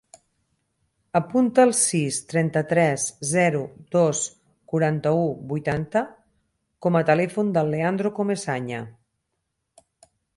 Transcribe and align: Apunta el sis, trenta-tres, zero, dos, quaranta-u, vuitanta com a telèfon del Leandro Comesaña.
Apunta 1.17 1.65
el 1.67 1.73
sis, 1.79 2.15
trenta-tres, 2.31 3.03
zero, 3.31 3.61
dos, 3.95 4.21
quaranta-u, 4.73 5.27
vuitanta 5.51 6.03
com 6.87 6.97
a 7.01 7.03
telèfon 7.11 7.53
del 7.59 7.71
Leandro 7.75 8.13
Comesaña. 8.21 8.81